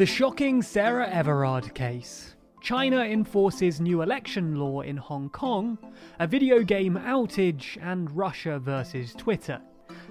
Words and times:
The 0.00 0.06
shocking 0.06 0.62
Sarah 0.62 1.10
Everard 1.10 1.74
case. 1.74 2.34
China 2.62 3.00
enforces 3.00 3.82
new 3.82 4.00
election 4.00 4.56
law 4.56 4.80
in 4.80 4.96
Hong 4.96 5.28
Kong, 5.28 5.76
a 6.18 6.26
video 6.26 6.62
game 6.62 6.94
outage, 6.94 7.76
and 7.82 8.10
Russia 8.16 8.58
versus 8.58 9.12
Twitter. 9.12 9.60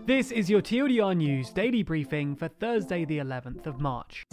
This 0.05 0.29
is 0.29 0.47
your 0.47 0.61
TLDR 0.61 1.17
News 1.17 1.49
daily 1.49 1.81
briefing 1.81 2.35
for 2.35 2.49
Thursday, 2.49 3.03
the 3.03 3.17
11th 3.17 3.65
of 3.65 3.81
March. 3.81 4.27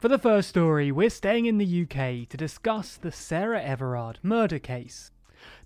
For 0.00 0.08
the 0.08 0.18
first 0.18 0.48
story, 0.48 0.90
we're 0.90 1.10
staying 1.10 1.46
in 1.46 1.58
the 1.58 1.82
UK 1.82 2.28
to 2.28 2.36
discuss 2.36 2.96
the 2.96 3.12
Sarah 3.12 3.62
Everard 3.62 4.18
murder 4.24 4.58
case. 4.58 5.11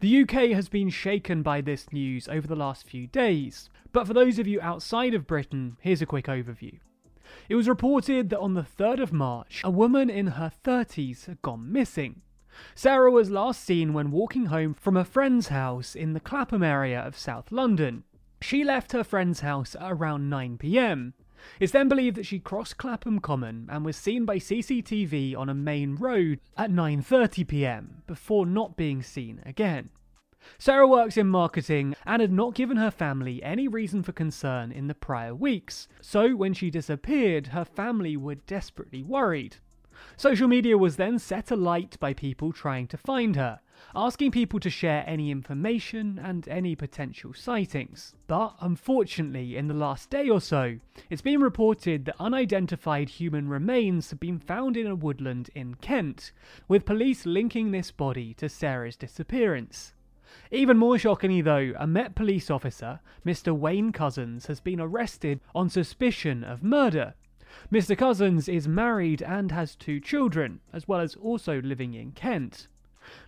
The 0.01 0.23
UK 0.23 0.51
has 0.53 0.69
been 0.69 0.91
shaken 0.91 1.43
by 1.43 1.61
this 1.61 1.93
news 1.93 2.29
over 2.29 2.47
the 2.47 2.57
last 2.57 2.87
few 2.87 3.07
days, 3.07 3.71
but 3.93 4.07
for 4.07 4.15
those 4.15 4.39
of 4.39 4.47
you 4.47 4.61
outside 4.61 5.15
of 5.15 5.27
Britain, 5.27 5.77
here's 5.81 6.03
a 6.03 6.07
quick 6.07 6.27
overview. 6.27 6.79
It 7.49 7.55
was 7.55 7.69
reported 7.69 8.31
that 8.31 8.41
on 8.41 8.55
the 8.55 8.63
3rd 8.63 9.01
of 9.01 9.13
March, 9.13 9.63
a 9.65 9.71
woman 9.71 10.11
in 10.11 10.29
her 10.29 10.53
30s 10.65 11.27
had 11.27 11.43
gone 11.43 11.73
missing. 11.73 12.23
Sarah 12.75 13.11
was 13.11 13.31
last 13.31 13.63
seen 13.65 13.93
when 13.93 14.11
walking 14.11 14.47
home 14.47 14.75
from 14.75 14.97
a 14.97 15.05
friend's 15.05 15.49
house 15.49 15.95
in 15.95 16.13
the 16.13 16.21
Clapham 16.21 16.63
area 16.63 17.01
of 17.01 17.19
South 17.19 17.53
London. 17.53 18.05
She 18.41 18.65
left 18.65 18.93
her 18.93 19.05
friend's 19.05 19.41
house 19.41 19.75
at 19.75 19.93
around 19.93 20.31
9pm, 20.31 21.13
it's 21.61 21.73
then 21.73 21.89
believed 21.89 22.17
that 22.17 22.27
she 22.27 22.39
crossed 22.39 22.77
Clapham 22.77 23.21
Common 23.21 23.69
and 23.71 23.85
was 23.85 23.97
seen 23.97 24.25
by 24.25 24.37
CCTV 24.37 25.37
on 25.37 25.49
a 25.49 25.55
main 25.55 25.97
road 25.97 26.41
at 26.57 26.71
9.30pm 26.71 28.07
before 28.07 28.47
not 28.47 28.77
being 28.77 29.03
seen 29.03 29.41
again. 29.45 29.91
Sarah 30.59 30.87
works 30.87 31.17
in 31.17 31.29
marketing 31.29 31.95
and 32.05 32.21
had 32.21 32.33
not 32.33 32.55
given 32.55 32.77
her 32.77 32.91
family 32.91 33.43
any 33.43 33.67
reason 33.67 34.03
for 34.03 34.13
concern 34.13 34.71
in 34.71 34.87
the 34.87 34.95
prior 34.95 35.35
weeks, 35.35 35.89
so 36.01 36.37
when 36.37 36.55
she 36.55 36.71
disappeared, 36.71 37.49
her 37.49 37.65
family 37.65 38.17
were 38.17 38.37
desperately 38.37 39.03
worried. 39.03 39.57
Social 40.17 40.49
media 40.49 40.79
was 40.79 40.97
then 40.97 41.19
set 41.19 41.51
alight 41.51 41.97
by 42.01 42.13
people 42.13 42.53
trying 42.53 42.87
to 42.89 42.97
find 42.97 43.37
her, 43.37 43.61
asking 43.95 44.31
people 44.31 44.59
to 44.61 44.71
share 44.71 45.05
any 45.07 45.31
information 45.31 46.19
and 46.23 46.49
any 46.49 46.75
potential 46.75 47.33
sightings. 47.35 48.15
But 48.27 48.55
unfortunately, 48.61 49.57
in 49.57 49.69
the 49.69 49.75
last 49.75 50.11
day 50.11 50.29
or 50.29 50.41
so, 50.41 50.79
it's 51.11 51.23
been 51.23 51.41
reported 51.41 52.05
that 52.07 52.17
unidentified 52.19 53.09
human 53.09 53.49
remains 53.49 54.11
have 54.11 54.21
been 54.21 54.39
found 54.39 54.77
in 54.77 54.87
a 54.87 54.95
woodland 54.95 55.51
in 55.55 55.75
Kent, 55.75 56.33
with 56.69 56.85
police 56.85 57.27
linking 57.27 57.71
this 57.71 57.91
body 57.91 58.35
to 58.35 58.49
Sarah's 58.49 58.97
disappearance. 58.97 59.93
Even 60.51 60.77
more 60.77 60.99
shockingly, 60.99 61.41
though, 61.41 61.73
a 61.79 61.87
Met 61.87 62.15
police 62.15 62.51
officer, 62.51 63.01
Mr. 63.25 63.57
Wayne 63.57 63.93
Couzens, 63.93 64.47
has 64.47 64.61
been 64.61 64.81
arrested 64.81 65.41
on 65.55 65.69
suspicion 65.69 66.45
of 66.45 66.63
murder. 66.63 67.15
Mr. 67.73 67.97
Couzens 67.97 68.49
is 68.49 68.69
married 68.69 69.21
and 69.23 69.51
has 69.51 69.75
two 69.75 69.99
children, 69.99 70.61
as 70.73 70.87
well 70.87 71.01
as 71.01 71.17
also 71.17 71.61
living 71.63 71.95
in 71.95 72.13
Kent. 72.13 72.69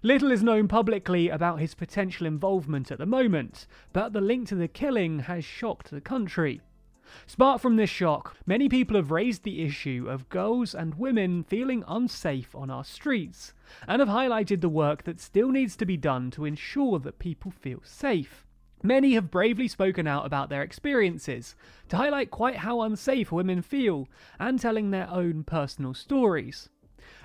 Little 0.01 0.31
is 0.31 0.45
known 0.45 0.69
publicly 0.69 1.29
about 1.29 1.59
his 1.59 1.75
potential 1.75 2.25
involvement 2.25 2.93
at 2.93 2.99
the 2.99 3.07
moment, 3.07 3.67
but 3.93 4.13
the 4.13 4.21
link 4.21 4.47
to 4.49 4.55
the 4.55 4.69
killing 4.69 5.21
has 5.21 5.45
shocked 5.45 5.91
the 5.91 6.01
country. 6.01 6.61
Sparked 7.27 7.61
from 7.61 7.75
this 7.75 7.91
shock, 7.91 8.37
many 8.47 8.69
people 8.69 8.95
have 8.95 9.11
raised 9.11 9.43
the 9.43 9.61
issue 9.63 10.07
of 10.09 10.29
girls 10.29 10.73
and 10.73 10.95
women 10.95 11.43
feeling 11.43 11.83
unsafe 11.89 12.55
on 12.55 12.71
our 12.71 12.85
streets, 12.85 13.55
and 13.89 13.99
have 13.99 14.09
highlighted 14.09 14.61
the 14.61 14.69
work 14.69 15.03
that 15.03 15.19
still 15.19 15.51
needs 15.51 15.75
to 15.77 15.87
be 15.87 15.97
done 15.97 16.31
to 16.31 16.45
ensure 16.45 17.01
that 17.01 17.19
people 17.19 17.51
feel 17.51 17.81
safe. 17.83 18.45
Many 18.83 19.15
have 19.15 19.31
bravely 19.31 19.67
spoken 19.67 20.07
out 20.07 20.25
about 20.25 20.51
their 20.51 20.63
experiences, 20.63 21.57
to 21.89 21.97
highlight 21.97 22.31
quite 22.31 22.57
how 22.57 22.83
unsafe 22.83 23.33
women 23.33 23.61
feel, 23.61 24.09
and 24.39 24.59
telling 24.59 24.91
their 24.91 25.11
own 25.11 25.43
personal 25.43 25.95
stories. 25.95 26.69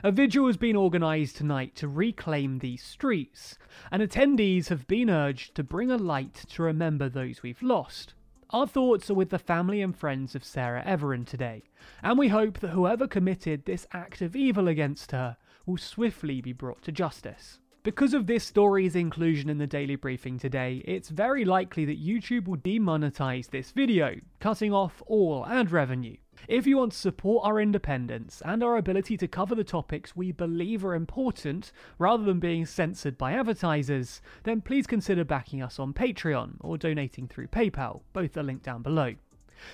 A 0.03 0.11
vigil 0.11 0.47
has 0.47 0.57
been 0.57 0.75
organised 0.75 1.37
tonight 1.37 1.75
to 1.75 1.87
reclaim 1.87 2.59
these 2.59 2.81
streets, 2.81 3.57
and 3.91 4.01
attendees 4.01 4.69
have 4.69 4.87
been 4.87 5.09
urged 5.09 5.55
to 5.55 5.63
bring 5.63 5.91
a 5.91 5.97
light 5.97 6.33
to 6.49 6.63
remember 6.63 7.07
those 7.07 7.43
we've 7.43 7.61
lost. 7.61 8.13
Our 8.49 8.67
thoughts 8.67 9.09
are 9.09 9.15
with 9.15 9.29
the 9.29 9.39
family 9.39 9.81
and 9.81 9.95
friends 9.95 10.35
of 10.35 10.43
Sarah 10.43 10.83
Everard 10.85 11.27
today, 11.27 11.63
and 12.01 12.17
we 12.17 12.29
hope 12.29 12.59
that 12.59 12.69
whoever 12.69 13.07
committed 13.07 13.65
this 13.65 13.87
act 13.91 14.21
of 14.21 14.35
evil 14.35 14.67
against 14.67 15.11
her 15.11 15.37
will 15.65 15.77
swiftly 15.77 16.41
be 16.41 16.53
brought 16.53 16.81
to 16.83 16.91
justice. 16.91 17.59
Because 17.83 18.13
of 18.13 18.27
this 18.27 18.45
story's 18.45 18.95
inclusion 18.95 19.49
in 19.49 19.57
the 19.57 19.67
daily 19.67 19.97
briefing 19.97 20.39
today, 20.39 20.81
it's 20.85 21.09
very 21.09 21.43
likely 21.43 21.83
that 21.83 22.01
YouTube 22.01 22.47
will 22.47 22.55
demonetize 22.57 23.49
this 23.49 23.71
video, 23.71 24.15
cutting 24.39 24.71
off 24.71 25.03
all 25.05 25.45
ad 25.45 25.69
revenue. 25.69 26.15
If 26.47 26.65
you 26.65 26.77
want 26.77 26.93
to 26.93 26.97
support 26.97 27.45
our 27.45 27.59
independence 27.59 28.41
and 28.45 28.63
our 28.63 28.77
ability 28.77 29.17
to 29.17 29.27
cover 29.27 29.53
the 29.53 29.65
topics 29.65 30.15
we 30.15 30.31
believe 30.31 30.85
are 30.85 30.95
important 30.95 31.73
rather 31.97 32.23
than 32.23 32.39
being 32.39 32.65
censored 32.65 33.17
by 33.17 33.33
advertisers, 33.33 34.21
then 34.43 34.61
please 34.61 34.87
consider 34.87 35.25
backing 35.25 35.61
us 35.61 35.77
on 35.77 35.91
Patreon 35.91 36.53
or 36.61 36.77
donating 36.77 37.27
through 37.27 37.47
PayPal. 37.47 37.99
Both 38.13 38.37
are 38.37 38.43
linked 38.43 38.63
down 38.63 38.81
below. 38.81 39.15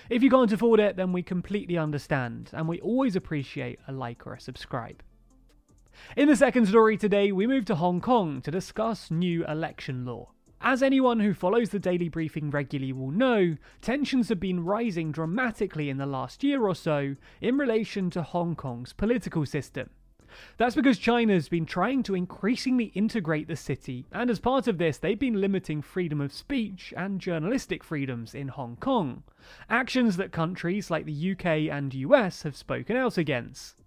If 0.09 0.24
you 0.24 0.31
can't 0.31 0.52
afford 0.52 0.80
it, 0.80 0.96
then 0.96 1.14
we 1.14 1.22
completely 1.22 1.78
understand, 1.78 2.50
and 2.53 2.68
we 2.68 2.81
always 2.81 3.16
appreciate 3.16 3.78
a 3.88 3.91
like 3.91 4.26
or 4.26 4.34
a 4.34 4.41
subscribe. 4.41 5.03
In 6.16 6.28
the 6.28 6.36
second 6.36 6.68
story 6.68 6.98
today, 6.98 7.32
we 7.32 7.48
move 7.48 7.66
to 7.66 7.76
Hong 7.76 8.02
Kong 8.02 8.42
to 8.42 8.52
discuss 8.52 9.12
new 9.12 9.46
election 9.46 10.06
law. 10.06 10.32
As 10.62 10.84
anyone 10.84 11.22
who 11.22 11.34
follows 11.34 11.70
the 11.70 11.80
daily 11.80 12.10
briefing 12.10 12.50
regularly 12.50 12.92
will 12.92 13.12
know, 13.12 13.56
tensions 13.82 14.28
have 14.28 14.40
been 14.40 14.66
rising 14.66 15.12
dramatically 15.12 15.90
in 15.90 15.98
the 15.98 16.06
last 16.06 16.44
year 16.44 16.68
or 16.68 16.76
so 16.76 17.16
in 17.40 17.58
relation 17.58 18.09
to 18.09 18.22
Hong 18.22 18.56
Kong's 18.56 18.92
political 18.92 19.46
system. 19.46 19.90
That's 20.58 20.76
because 20.76 21.00
China's 21.00 21.50
been 21.50 21.66
trying 21.66 22.04
to 22.04 22.16
increasingly 22.16 22.92
integrate 22.94 23.48
the 23.48 23.56
city, 23.56 24.06
and 24.12 24.30
as 24.30 24.40
part 24.40 24.68
of 24.68 24.78
this, 24.78 24.98
they've 24.98 25.18
been 25.18 25.42
limiting 25.42 25.82
freedom 25.82 26.22
of 26.22 26.34
speech 26.34 26.94
and 26.96 27.20
journalistic 27.20 27.84
freedoms 27.84 28.36
in 28.36 28.50
Hong 28.50 28.76
Kong. 28.76 29.24
Actions 29.70 30.18
that 30.18 30.32
countries 30.32 30.92
like 30.92 31.06
the 31.06 31.32
UK 31.32 31.46
and 31.72 31.94
US 31.94 32.44
have 32.44 32.56
spoken 32.56 32.96
out 32.96 33.18
against. 33.18 33.78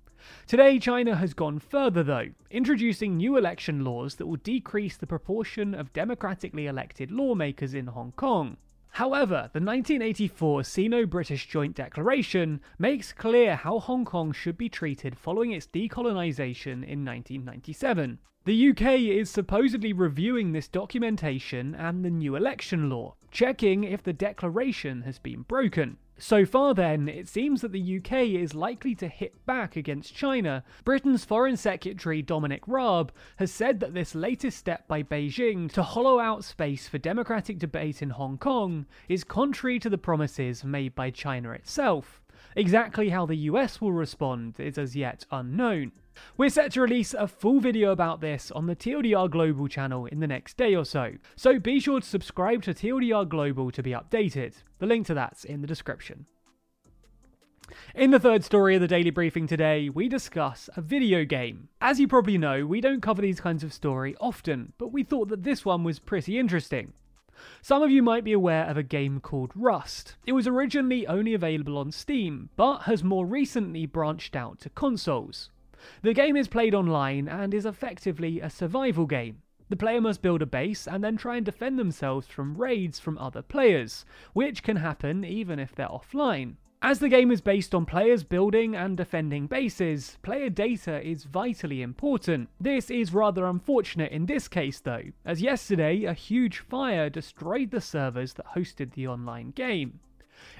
Today, 0.47 0.79
China 0.79 1.17
has 1.17 1.35
gone 1.35 1.59
further, 1.59 2.03
though, 2.03 2.29
introducing 2.51 3.17
new 3.17 3.37
election 3.37 3.85
laws 3.85 4.17
that 4.17 4.27
will 4.27 4.37
decrease 4.37 4.97
the 4.97 5.07
proportion 5.07 5.75
of 5.75 5.93
democratically 5.93 6.67
elected 6.67 7.11
lawmakers 7.11 7.75
in 7.75 7.87
Hong 7.89 8.13
Kong. 8.13 8.57
However, 8.97 9.49
the 9.55 9.61
1984 9.61 10.65
Sino 10.65 11.07
British 11.07 11.49
Joint 11.49 11.75
Declaration 11.75 12.61
makes 12.79 13.13
clear 13.13 13.57
how 13.57 13.79
Hong 13.79 14.05
Kong 14.05 14.33
should 14.33 14.59
be 14.59 14.69
treated 14.69 15.17
following 15.17 15.53
its 15.53 15.67
decolonisation 15.67 16.85
in 16.85 17.03
1997. 17.03 18.19
The 18.45 18.71
UK 18.71 18.83
is 19.01 19.31
supposedly 19.31 19.93
reviewing 19.93 20.53
this 20.53 20.69
documentation 20.69 21.75
and 21.75 22.05
the 22.05 22.11
new 22.11 22.37
election 22.37 22.91
law, 22.91 23.15
checking 23.31 23.85
if 23.85 24.03
the 24.03 24.13
declaration 24.13 25.03
has 25.03 25.19
been 25.19 25.43
broken. 25.43 25.97
So 26.19 26.47
far, 26.47 26.73
then, 26.73 27.09
it 27.09 27.27
seems 27.27 27.63
that 27.63 27.73
the 27.73 27.97
UK 27.99 28.29
is 28.41 28.55
likely 28.55 28.95
to 28.95 29.09
hit 29.09 29.45
back 29.45 29.77
against 29.77 30.15
China. 30.15 30.63
Britain's 30.85 31.25
Foreign 31.25 31.57
Secretary 31.57 32.23
Dominic 32.23 32.63
Raab 32.67 33.13
has 33.37 33.51
said 33.51 33.81
that 33.81 33.93
this 33.93 34.15
latest 34.15 34.57
step 34.57 34.87
by 34.87 35.03
Beijing 35.03 35.71
to 35.73 35.83
hollow 35.83 36.21
out 36.21 36.45
space 36.45 36.87
for 36.87 36.99
democratic 36.99 37.59
debate 37.59 38.03
in 38.03 38.11
Hong 38.11 38.39
Kong 38.39 38.87
is 39.09 39.25
contrary 39.25 39.79
to 39.81 39.91
the 39.91 39.99
promises 39.99 40.63
made 40.63 40.95
by 40.95 41.11
China 41.11 41.51
itself. 41.51 42.22
Exactly 42.55 43.09
how 43.09 43.27
the 43.27 43.37
US 43.37 43.81
will 43.81 43.93
respond 43.93 44.61
is 44.61 44.77
as 44.77 44.95
yet 44.95 45.25
unknown. 45.31 45.93
We're 46.37 46.51
set 46.51 46.73
to 46.73 46.83
release 46.83 47.15
a 47.15 47.27
full 47.27 47.61
video 47.61 47.91
about 47.91 48.21
this 48.21 48.51
on 48.51 48.67
the 48.67 48.77
TLDR 48.77 49.31
Global 49.31 49.69
channel 49.69 50.07
in 50.07 50.21
the 50.21 50.27
next 50.27 50.59
day 50.59 50.75
or 50.75 50.85
so, 50.85 51.15
so 51.37 51.59
be 51.59 51.81
sure 51.81 52.01
to 52.01 52.07
subscribe 52.07 52.63
to 52.65 52.75
TLDR 52.75 53.27
Global 53.29 53.71
to 53.71 53.83
be 53.83 53.93
updated. 53.93 54.55
The 54.79 54.87
link 54.87 55.07
to 55.07 55.15
that's 55.15 55.45
in 55.45 55.63
the 55.63 55.67
description. 55.67 56.27
In 57.95 58.11
the 58.11 58.21
third 58.21 58.45
story 58.45 58.75
of 58.75 58.83
the 58.83 58.89
daily 58.89 59.11
briefing 59.11 59.47
today, 59.47 59.89
we 59.89 60.07
discuss 60.07 60.69
a 60.77 60.83
video 60.83 61.25
game. 61.25 61.69
As 61.81 61.99
you 61.99 62.07
probably 62.07 62.37
know, 62.37 62.67
we 62.67 62.83
don't 62.83 63.01
cover 63.01 63.23
these 63.23 63.41
kinds 63.41 63.65
of 63.65 63.73
story 63.73 64.15
often, 64.21 64.75
but 64.77 64.93
we 64.93 65.03
thought 65.03 65.29
that 65.29 65.43
this 65.43 65.65
one 65.65 65.83
was 65.83 65.99
pretty 65.99 66.39
interesting. 66.39 66.93
Some 67.61 67.83
of 67.83 67.91
you 67.91 68.03
might 68.03 68.25
be 68.25 68.33
aware 68.33 68.67
of 68.67 68.77
a 68.77 68.83
game 68.83 69.21
called 69.21 69.53
Rust. 69.55 70.17
It 70.27 70.33
was 70.33 70.47
originally 70.47 71.07
only 71.07 71.35
available 71.35 71.79
on 71.79 71.91
Steam, 71.91 72.51
but 72.57 72.81
has 72.81 73.03
more 73.03 73.25
recently 73.25 73.87
branched 73.87 74.37
out 74.37 74.61
to 74.61 74.71
consoles. 74.71 75.51
The 76.03 76.15
game 76.15 76.37
is 76.37 76.49
played 76.49 76.75
online 76.75 77.29
and 77.29 77.55
is 77.55 77.67
effectively 77.67 78.41
a 78.41 78.51
survival 78.51 79.07
game. 79.07 79.43
The 79.69 79.77
player 79.77 80.01
must 80.01 80.23
build 80.23 80.43
a 80.43 80.47
base 80.47 80.87
and 80.87 81.03
then 81.03 81.17
try 81.17 81.37
and 81.37 81.47
defend 81.47 81.79
themselves 81.79 82.27
from 82.27 82.57
raids 82.57 83.01
from 83.01 83.17
other 83.17 83.43
players, 83.43 84.05
which 84.35 84.63
can 84.63 84.77
happen 84.77 85.25
even 85.25 85.59
if 85.59 85.75
they're 85.75 85.89
offline. 85.89 86.57
As 86.85 86.99
the 86.99 87.09
game 87.09 87.31
is 87.31 87.41
based 87.41 87.77
on 87.77 87.87
players 87.87 88.25
building 88.25 88.75
and 88.75 88.97
defending 88.97 89.47
bases, 89.47 90.19
player 90.23 90.51
data 90.51 91.01
is 91.01 91.23
vitally 91.23 91.81
important. 91.81 92.49
This 92.61 92.91
is 92.91 93.15
rather 93.15 93.47
unfortunate 93.47 94.11
in 94.11 94.27
this 94.27 94.49
case 94.49 94.81
though, 94.81 95.05
as 95.25 95.41
yesterday 95.41 96.03
a 96.03 96.13
huge 96.13 96.59
fire 96.59 97.09
destroyed 97.09 97.71
the 97.71 97.81
servers 97.81 98.33
that 98.33 98.57
hosted 98.57 98.95
the 98.95 99.07
online 99.07 99.53
game. 99.53 100.01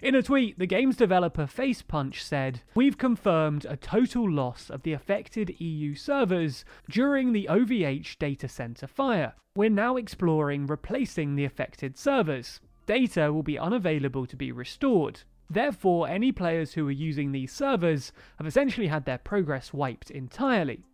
In 0.01 0.15
a 0.15 0.23
tweet, 0.23 0.61
the 0.61 0.67
game's 0.67 0.95
developer 0.95 1.45
Facepunch 1.45 2.21
said, 2.21 2.61
We've 2.77 2.97
confirmed 2.97 3.67
a 3.69 3.77
total 3.77 4.31
loss 4.31 4.71
of 4.71 4.85
the 4.85 4.93
affected 4.93 5.61
EU 5.61 5.97
servers 5.97 6.65
during 6.89 7.33
the 7.33 7.49
OVH 7.51 8.17
data 8.21 8.47
center 8.47 8.87
fire. 8.87 9.35
We're 9.57 9.71
now 9.71 9.97
exploring 9.97 10.69
replacing 10.69 11.35
the 11.35 11.45
affected 11.45 11.99
servers. 11.99 12.61
Data 12.87 13.33
will 13.33 13.43
be 13.43 13.59
unavailable 13.59 14.27
to 14.27 14.37
be 14.37 14.53
restored. 14.53 15.23
Therefore, 15.53 16.09
any 16.09 16.33
players 16.33 16.73
who 16.73 16.87
were 16.87 16.91
using 16.91 17.33
these 17.33 17.53
servers 17.53 18.11
have 18.39 18.47
essentially 18.47 18.87
had 18.87 19.05
their 19.05 19.19
progress 19.19 19.75
wiped 19.75 20.11
entirely. 20.11 20.87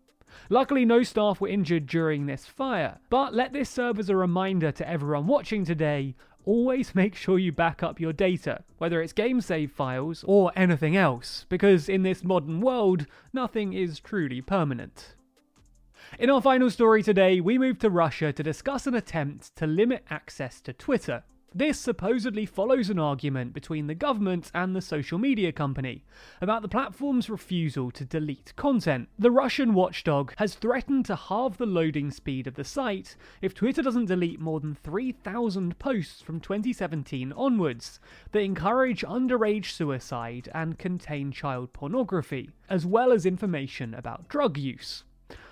Luckily, 0.50 0.84
no 0.84 1.04
staff 1.04 1.40
were 1.40 1.48
injured 1.48 1.86
during 1.86 2.26
this 2.26 2.44
fire, 2.44 2.98
but 3.08 3.32
let 3.32 3.52
this 3.52 3.70
serve 3.70 4.00
as 4.00 4.10
a 4.10 4.16
reminder 4.16 4.72
to 4.72 4.88
everyone 4.88 5.28
watching 5.28 5.64
today 5.64 6.16
always 6.44 6.94
make 6.94 7.14
sure 7.14 7.38
you 7.38 7.52
back 7.52 7.84
up 7.84 8.00
your 8.00 8.12
data, 8.12 8.64
whether 8.78 9.00
it's 9.00 9.12
game 9.12 9.40
save 9.40 9.70
files 9.70 10.24
or 10.26 10.50
anything 10.56 10.96
else, 10.96 11.46
because 11.48 11.88
in 11.88 12.02
this 12.02 12.24
modern 12.24 12.60
world, 12.60 13.06
nothing 13.32 13.72
is 13.72 14.00
truly 14.00 14.40
permanent. 14.40 15.14
In 16.18 16.30
our 16.30 16.42
final 16.42 16.70
story 16.70 17.02
today, 17.02 17.40
we 17.40 17.58
move 17.58 17.78
to 17.78 17.90
Russia 17.90 18.32
to 18.32 18.42
discuss 18.42 18.86
an 18.86 18.94
attempt 18.94 19.54
to 19.56 19.66
limit 19.66 20.04
access 20.10 20.60
to 20.62 20.72
Twitter. 20.72 21.22
This 21.54 21.80
supposedly 21.80 22.44
follows 22.44 22.90
an 22.90 22.98
argument 22.98 23.54
between 23.54 23.86
the 23.86 23.94
government 23.94 24.50
and 24.54 24.76
the 24.76 24.82
social 24.82 25.18
media 25.18 25.50
company 25.50 26.04
about 26.42 26.60
the 26.60 26.68
platform's 26.68 27.30
refusal 27.30 27.90
to 27.92 28.04
delete 28.04 28.54
content. 28.54 29.08
The 29.18 29.30
Russian 29.30 29.72
watchdog 29.72 30.34
has 30.36 30.54
threatened 30.54 31.06
to 31.06 31.16
halve 31.16 31.56
the 31.56 31.64
loading 31.64 32.10
speed 32.10 32.46
of 32.46 32.54
the 32.54 32.64
site 32.64 33.16
if 33.40 33.54
Twitter 33.54 33.80
doesn't 33.80 34.06
delete 34.06 34.38
more 34.38 34.60
than 34.60 34.74
3,000 34.74 35.78
posts 35.78 36.20
from 36.20 36.38
2017 36.38 37.32
onwards 37.32 37.98
that 38.32 38.40
encourage 38.40 39.00
underage 39.00 39.72
suicide 39.72 40.50
and 40.54 40.78
contain 40.78 41.32
child 41.32 41.72
pornography, 41.72 42.50
as 42.68 42.84
well 42.84 43.10
as 43.10 43.24
information 43.24 43.94
about 43.94 44.28
drug 44.28 44.58
use. 44.58 45.04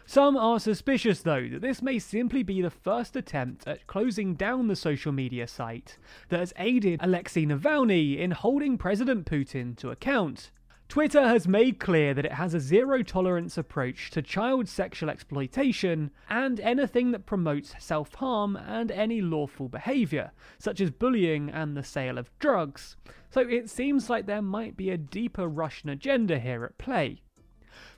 Some 0.08 0.36
are 0.36 0.60
suspicious, 0.60 1.20
though, 1.22 1.48
that 1.48 1.62
this 1.62 1.82
may 1.82 1.98
simply 1.98 2.44
be 2.44 2.62
the 2.62 2.70
first 2.70 3.16
attempt 3.16 3.66
at 3.66 3.88
closing 3.88 4.34
down 4.34 4.68
the 4.68 4.76
social 4.76 5.10
media 5.10 5.48
site 5.48 5.98
that 6.28 6.38
has 6.38 6.54
aided 6.58 7.00
Alexei 7.02 7.44
Navalny 7.44 8.16
in 8.16 8.30
holding 8.30 8.78
President 8.78 9.26
Putin 9.26 9.76
to 9.78 9.90
account. 9.90 10.52
Twitter 10.88 11.26
has 11.26 11.48
made 11.48 11.80
clear 11.80 12.14
that 12.14 12.24
it 12.24 12.34
has 12.34 12.54
a 12.54 12.60
zero 12.60 13.02
tolerance 13.02 13.58
approach 13.58 14.10
to 14.12 14.22
child 14.22 14.68
sexual 14.68 15.10
exploitation 15.10 16.12
and 16.30 16.60
anything 16.60 17.10
that 17.10 17.26
promotes 17.26 17.74
self 17.80 18.14
harm 18.14 18.54
and 18.54 18.92
any 18.92 19.20
lawful 19.20 19.68
behaviour, 19.68 20.30
such 20.60 20.80
as 20.80 20.92
bullying 20.92 21.50
and 21.50 21.76
the 21.76 21.82
sale 21.82 22.16
of 22.16 22.30
drugs. 22.38 22.96
So 23.28 23.40
it 23.40 23.68
seems 23.68 24.08
like 24.08 24.26
there 24.26 24.40
might 24.40 24.76
be 24.76 24.90
a 24.90 24.96
deeper 24.96 25.48
Russian 25.48 25.88
agenda 25.88 26.38
here 26.38 26.62
at 26.62 26.78
play. 26.78 27.22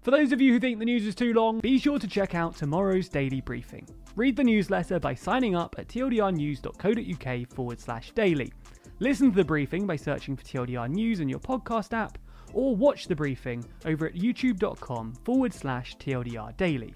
For 0.00 0.10
those 0.10 0.32
of 0.32 0.40
you 0.40 0.52
who 0.52 0.60
think 0.60 0.78
the 0.78 0.84
news 0.84 1.06
is 1.06 1.14
too 1.14 1.32
long, 1.34 1.60
be 1.60 1.78
sure 1.78 1.98
to 1.98 2.08
check 2.08 2.34
out 2.34 2.56
tomorrow's 2.56 3.08
daily 3.08 3.40
briefing. 3.40 3.86
Read 4.16 4.36
the 4.36 4.44
newsletter 4.44 4.98
by 4.98 5.14
signing 5.14 5.54
up 5.54 5.76
at 5.78 5.88
tldrnews.co.uk 5.88 7.48
forward 7.54 7.80
slash 7.80 8.12
daily. 8.12 8.52
Listen 9.00 9.30
to 9.30 9.36
the 9.36 9.44
briefing 9.44 9.86
by 9.86 9.96
searching 9.96 10.36
for 10.36 10.44
TLDR 10.44 10.88
News 10.88 11.20
in 11.20 11.28
your 11.28 11.38
podcast 11.38 11.92
app, 11.92 12.18
or 12.52 12.74
watch 12.74 13.06
the 13.06 13.14
briefing 13.14 13.64
over 13.84 14.06
at 14.06 14.14
youtube.com 14.14 15.14
forward 15.24 15.52
slash 15.54 15.96
TLDR 15.98 16.56
daily. 16.56 16.94